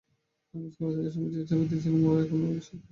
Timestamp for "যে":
1.33-1.41